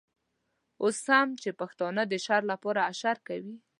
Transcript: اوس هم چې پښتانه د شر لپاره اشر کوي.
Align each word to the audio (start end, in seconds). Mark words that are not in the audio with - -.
اوس 0.83 0.97
هم 1.13 1.29
چې 1.41 1.49
پښتانه 1.59 2.01
د 2.07 2.13
شر 2.25 2.41
لپاره 2.51 2.81
اشر 2.91 3.17
کوي. 3.27 3.55